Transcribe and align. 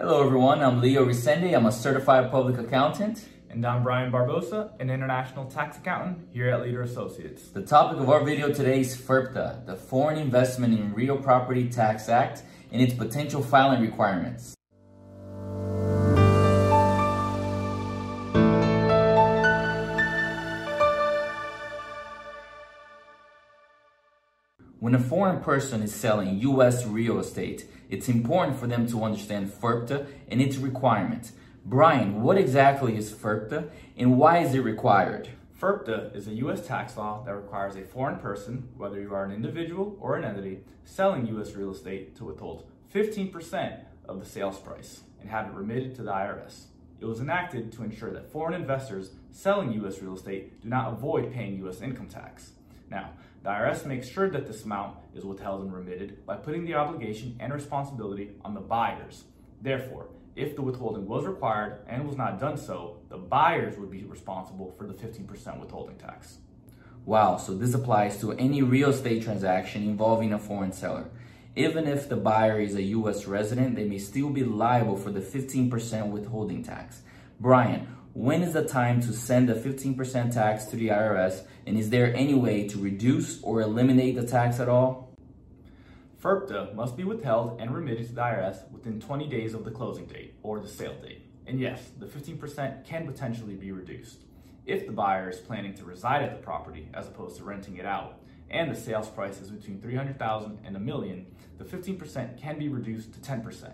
Hello 0.00 0.24
everyone, 0.24 0.62
I'm 0.62 0.80
Leo 0.80 1.04
Resende. 1.04 1.54
I'm 1.54 1.66
a 1.66 1.70
certified 1.70 2.30
public 2.30 2.56
accountant. 2.56 3.28
And 3.50 3.66
I'm 3.66 3.82
Brian 3.82 4.10
Barbosa, 4.10 4.72
an 4.80 4.88
international 4.88 5.44
tax 5.44 5.76
accountant 5.76 6.26
here 6.32 6.48
at 6.48 6.62
Leader 6.62 6.80
Associates. 6.80 7.48
The 7.50 7.60
topic 7.60 8.00
of 8.00 8.08
our 8.08 8.24
video 8.24 8.50
today 8.50 8.80
is 8.80 8.96
FIRPTA, 8.96 9.66
the 9.66 9.76
Foreign 9.76 10.16
Investment 10.16 10.72
in 10.72 10.94
Real 10.94 11.18
Property 11.18 11.68
Tax 11.68 12.08
Act, 12.08 12.44
and 12.72 12.80
its 12.80 12.94
potential 12.94 13.42
filing 13.42 13.82
requirements. 13.82 14.56
When 24.80 24.94
a 24.94 24.98
foreign 24.98 25.42
person 25.42 25.82
is 25.82 25.94
selling 25.94 26.38
U.S. 26.38 26.86
real 26.86 27.18
estate, 27.18 27.66
it's 27.90 28.08
important 28.08 28.58
for 28.58 28.66
them 28.66 28.86
to 28.86 29.04
understand 29.04 29.52
FIRPTA 29.52 30.06
and 30.28 30.40
its 30.40 30.56
requirements. 30.56 31.32
Brian, 31.66 32.22
what 32.22 32.38
exactly 32.38 32.96
is 32.96 33.12
FIRPTA 33.12 33.68
and 33.98 34.16
why 34.16 34.38
is 34.38 34.54
it 34.54 34.60
required? 34.60 35.28
FIRPTA 35.60 36.16
is 36.16 36.28
a 36.28 36.34
U.S. 36.36 36.66
tax 36.66 36.96
law 36.96 37.22
that 37.26 37.34
requires 37.34 37.76
a 37.76 37.82
foreign 37.82 38.20
person, 38.20 38.70
whether 38.74 38.98
you 38.98 39.12
are 39.12 39.22
an 39.22 39.32
individual 39.32 39.98
or 40.00 40.16
an 40.16 40.24
entity, 40.24 40.60
selling 40.86 41.26
U.S. 41.26 41.52
real 41.52 41.72
estate 41.72 42.16
to 42.16 42.24
withhold 42.24 42.64
15% 42.94 43.84
of 44.08 44.18
the 44.18 44.24
sales 44.24 44.58
price 44.58 45.02
and 45.20 45.28
have 45.28 45.48
it 45.48 45.52
remitted 45.52 45.94
to 45.96 46.02
the 46.02 46.10
IRS. 46.10 46.68
It 47.00 47.04
was 47.04 47.20
enacted 47.20 47.70
to 47.72 47.82
ensure 47.82 48.12
that 48.12 48.32
foreign 48.32 48.54
investors 48.54 49.10
selling 49.30 49.74
U.S. 49.74 50.00
real 50.00 50.16
estate 50.16 50.62
do 50.62 50.70
not 50.70 50.90
avoid 50.90 51.34
paying 51.34 51.58
U.S. 51.58 51.82
income 51.82 52.08
tax. 52.08 52.52
Now, 52.90 53.10
the 53.42 53.50
IRS 53.50 53.86
makes 53.86 54.08
sure 54.08 54.28
that 54.28 54.46
this 54.46 54.64
amount 54.64 54.96
is 55.14 55.24
withheld 55.24 55.62
and 55.62 55.72
remitted 55.72 56.26
by 56.26 56.36
putting 56.36 56.64
the 56.64 56.74
obligation 56.74 57.36
and 57.40 57.52
responsibility 57.52 58.32
on 58.44 58.54
the 58.54 58.60
buyers. 58.60 59.24
Therefore, 59.62 60.08
if 60.36 60.56
the 60.56 60.62
withholding 60.62 61.06
was 61.06 61.24
required 61.24 61.80
and 61.88 62.06
was 62.06 62.16
not 62.16 62.38
done 62.38 62.56
so, 62.56 62.98
the 63.08 63.16
buyers 63.16 63.78
would 63.78 63.90
be 63.90 64.04
responsible 64.04 64.74
for 64.76 64.86
the 64.86 64.94
15% 64.94 65.58
withholding 65.58 65.96
tax. 65.96 66.38
Wow, 67.06 67.38
so 67.38 67.54
this 67.54 67.74
applies 67.74 68.20
to 68.20 68.32
any 68.32 68.62
real 68.62 68.90
estate 68.90 69.22
transaction 69.22 69.82
involving 69.82 70.32
a 70.32 70.38
foreign 70.38 70.72
seller. 70.72 71.08
Even 71.56 71.86
if 71.86 72.08
the 72.08 72.16
buyer 72.16 72.60
is 72.60 72.74
a 72.74 72.82
US 72.82 73.26
resident, 73.26 73.74
they 73.74 73.84
may 73.84 73.98
still 73.98 74.30
be 74.30 74.44
liable 74.44 74.96
for 74.96 75.10
the 75.10 75.20
15% 75.20 76.10
withholding 76.10 76.62
tax. 76.62 77.02
Brian, 77.40 77.88
when 78.12 78.42
is 78.42 78.52
the 78.52 78.64
time 78.64 79.00
to 79.02 79.12
send 79.12 79.48
the 79.48 79.54
15% 79.54 80.34
tax 80.34 80.64
to 80.66 80.76
the 80.76 80.88
IRS 80.88 81.42
and 81.66 81.78
is 81.78 81.90
there 81.90 82.14
any 82.14 82.34
way 82.34 82.66
to 82.66 82.78
reduce 82.78 83.40
or 83.42 83.60
eliminate 83.60 84.16
the 84.16 84.26
tax 84.26 84.58
at 84.58 84.68
all? 84.68 85.16
FIRPTA 86.20 86.74
must 86.74 86.96
be 86.96 87.04
withheld 87.04 87.60
and 87.60 87.72
remitted 87.72 88.08
to 88.08 88.12
the 88.12 88.20
IRS 88.20 88.70
within 88.72 89.00
20 89.00 89.28
days 89.28 89.54
of 89.54 89.64
the 89.64 89.70
closing 89.70 90.06
date 90.06 90.34
or 90.42 90.58
the 90.58 90.68
sale 90.68 90.96
date. 91.00 91.24
And 91.46 91.60
yes, 91.60 91.90
the 91.98 92.06
15% 92.06 92.84
can 92.84 93.06
potentially 93.06 93.54
be 93.54 93.70
reduced. 93.70 94.18
If 94.66 94.86
the 94.86 94.92
buyer 94.92 95.30
is 95.30 95.38
planning 95.38 95.74
to 95.74 95.84
reside 95.84 96.22
at 96.22 96.32
the 96.32 96.42
property 96.42 96.88
as 96.92 97.06
opposed 97.06 97.36
to 97.36 97.44
renting 97.44 97.76
it 97.76 97.86
out, 97.86 98.20
and 98.50 98.70
the 98.70 98.78
sales 98.78 99.08
price 99.08 99.40
is 99.40 99.50
between 99.50 99.80
300,000 99.80 100.58
and 100.64 100.76
a 100.76 100.80
million, 100.80 101.26
the 101.58 101.64
15% 101.64 102.40
can 102.40 102.58
be 102.58 102.68
reduced 102.68 103.14
to 103.14 103.20
10%. 103.20 103.72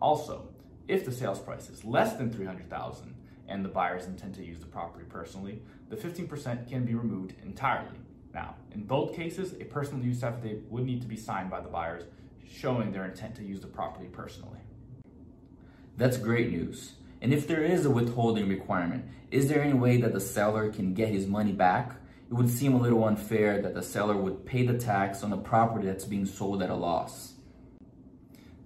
Also, 0.00 0.48
if 0.88 1.04
the 1.04 1.12
sales 1.12 1.38
price 1.38 1.68
is 1.68 1.84
less 1.84 2.14
than 2.14 2.32
300,000 2.32 3.14
and 3.48 3.64
the 3.64 3.68
buyers 3.68 4.06
intend 4.06 4.34
to 4.34 4.44
use 4.44 4.60
the 4.60 4.66
property 4.66 5.04
personally, 5.08 5.62
the 5.88 5.96
15% 5.96 6.68
can 6.68 6.84
be 6.84 6.94
removed 6.94 7.34
entirely. 7.42 7.98
Now, 8.34 8.56
in 8.72 8.84
both 8.84 9.16
cases, 9.16 9.54
a 9.54 9.64
personal 9.64 10.04
use 10.04 10.22
affidavit 10.22 10.70
would 10.70 10.84
need 10.84 11.00
to 11.02 11.08
be 11.08 11.16
signed 11.16 11.50
by 11.50 11.60
the 11.60 11.68
buyers 11.68 12.04
showing 12.46 12.92
their 12.92 13.04
intent 13.04 13.34
to 13.36 13.44
use 13.44 13.60
the 13.60 13.66
property 13.66 14.06
personally. 14.06 14.60
That's 15.96 16.16
great 16.16 16.50
news. 16.50 16.92
And 17.20 17.32
if 17.32 17.48
there 17.48 17.64
is 17.64 17.84
a 17.84 17.90
withholding 17.90 18.48
requirement, 18.48 19.04
is 19.30 19.48
there 19.48 19.62
any 19.62 19.74
way 19.74 20.00
that 20.00 20.12
the 20.12 20.20
seller 20.20 20.70
can 20.70 20.94
get 20.94 21.08
his 21.08 21.26
money 21.26 21.52
back? 21.52 21.96
It 22.30 22.34
would 22.34 22.50
seem 22.50 22.74
a 22.74 22.80
little 22.80 23.04
unfair 23.04 23.60
that 23.62 23.74
the 23.74 23.82
seller 23.82 24.16
would 24.16 24.46
pay 24.46 24.64
the 24.64 24.78
tax 24.78 25.22
on 25.24 25.32
a 25.32 25.36
property 25.36 25.86
that's 25.86 26.04
being 26.04 26.26
sold 26.26 26.62
at 26.62 26.70
a 26.70 26.74
loss. 26.74 27.34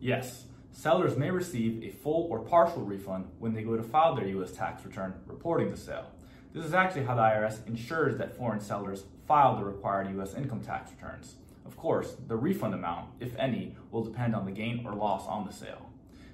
Yes, 0.01 0.45
sellers 0.73 1.17
may 1.17 1.31
receive 1.31 1.83
a 1.85 1.91
full 1.91 2.27
or 2.31 2.41
partial 2.41 2.83
refund 2.83 3.27
when 3.39 3.55
they 3.55 3.63
go 3.63 3.77
to 3.77 3.83
file 3.83 4.15
their 4.15 4.27
U.S. 4.29 4.53
tax 4.53 4.85
return 4.85 5.15
reporting 5.27 5.71
the 5.71 5.77
sale. 5.77 6.07
This 6.53 6.65
is 6.65 6.75
actually 6.75 7.05
how 7.05 7.15
the 7.15 7.23
IRS 7.23 7.67
ensures 7.67 8.19
that 8.19 8.37
foreign 8.37 8.61
sellers 8.61 9.05
file 9.27 9.57
the 9.57 9.65
required 9.65 10.11
U.S. 10.17 10.35
income 10.35 10.61
tax 10.61 10.91
returns. 10.91 11.37
Of 11.65 11.77
course, 11.77 12.17
the 12.27 12.37
refund 12.37 12.75
amount, 12.75 13.11
if 13.21 13.35
any, 13.39 13.77
will 13.91 14.03
depend 14.03 14.35
on 14.35 14.45
the 14.45 14.51
gain 14.51 14.85
or 14.85 14.95
loss 14.95 15.27
on 15.27 15.47
the 15.47 15.53
sale. 15.53 15.89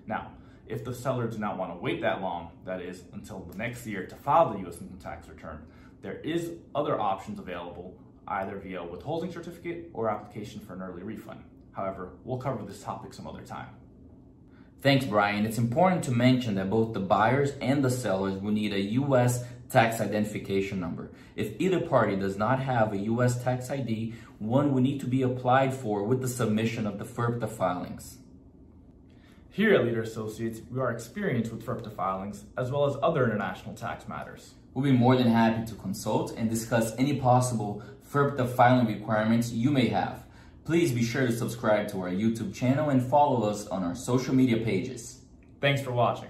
Now, 0.06 0.32
if 0.66 0.84
the 0.84 0.94
seller 0.94 1.26
does 1.26 1.38
not 1.38 1.56
want 1.56 1.72
to 1.72 1.78
wait 1.78 2.00
that 2.02 2.20
long, 2.20 2.50
that 2.64 2.80
is, 2.80 3.04
until 3.12 3.40
the 3.40 3.56
next 3.56 3.86
year 3.86 4.06
to 4.06 4.16
file 4.16 4.52
the 4.52 4.60
U.S. 4.60 4.80
income 4.80 4.98
tax 4.98 5.28
return, 5.28 5.64
there 6.02 6.16
is 6.16 6.52
other 6.74 7.00
options 7.00 7.38
available 7.38 7.96
either 8.26 8.58
via 8.58 8.84
withholding 8.84 9.32
certificate 9.32 9.90
or 9.94 10.10
application 10.10 10.60
for 10.60 10.74
an 10.74 10.82
early 10.82 11.02
refund. 11.02 11.42
However, 11.72 12.10
we'll 12.24 12.38
cover 12.38 12.62
this 12.64 12.82
topic 12.82 13.14
some 13.14 13.26
other 13.26 13.42
time. 13.42 13.68
Thanks, 14.80 15.04
Brian. 15.04 15.44
It's 15.44 15.58
important 15.58 16.04
to 16.04 16.12
mention 16.12 16.54
that 16.54 16.70
both 16.70 16.94
the 16.94 17.00
buyers 17.00 17.50
and 17.60 17.84
the 17.84 17.90
sellers 17.90 18.40
will 18.40 18.52
need 18.52 18.72
a 18.72 18.80
U.S. 18.80 19.44
tax 19.70 20.00
identification 20.00 20.78
number. 20.78 21.10
If 21.34 21.60
either 21.60 21.80
party 21.80 22.14
does 22.14 22.36
not 22.36 22.60
have 22.60 22.92
a 22.92 22.98
U.S. 22.98 23.42
tax 23.42 23.70
ID, 23.70 24.14
one 24.38 24.72
will 24.72 24.80
need 24.80 25.00
to 25.00 25.06
be 25.06 25.22
applied 25.22 25.74
for 25.74 26.04
with 26.04 26.20
the 26.20 26.28
submission 26.28 26.86
of 26.86 27.00
the 27.00 27.04
FIRPTA 27.04 27.48
filings. 27.48 28.18
Here 29.50 29.74
at 29.74 29.84
Leader 29.84 30.02
Associates, 30.02 30.60
we 30.70 30.78
are 30.78 30.92
experienced 30.92 31.50
with 31.50 31.66
FIRPTA 31.66 31.92
filings 31.92 32.44
as 32.56 32.70
well 32.70 32.84
as 32.84 32.96
other 33.02 33.24
international 33.24 33.74
tax 33.74 34.06
matters. 34.06 34.54
We'll 34.74 34.84
be 34.84 34.92
more 34.92 35.16
than 35.16 35.26
happy 35.26 35.66
to 35.66 35.74
consult 35.74 36.36
and 36.36 36.48
discuss 36.48 36.94
any 36.96 37.18
possible 37.18 37.82
FIRPTA 38.12 38.54
filing 38.54 38.86
requirements 38.86 39.50
you 39.50 39.72
may 39.72 39.88
have. 39.88 40.22
Please 40.68 40.92
be 40.92 41.02
sure 41.02 41.26
to 41.26 41.32
subscribe 41.32 41.88
to 41.88 42.02
our 42.02 42.10
YouTube 42.10 42.54
channel 42.54 42.90
and 42.90 43.02
follow 43.02 43.48
us 43.48 43.66
on 43.68 43.82
our 43.82 43.94
social 43.94 44.34
media 44.34 44.58
pages. 44.58 45.22
Thanks 45.62 45.80
for 45.80 45.92
watching. 45.92 46.28